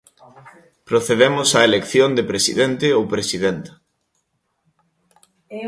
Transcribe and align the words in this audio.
Procedemos 0.89 1.49
á 1.57 1.59
elección 1.69 2.09
de 2.17 2.23
presidente 2.31 2.87
ou 2.97 3.03
presidenta. 3.13 3.71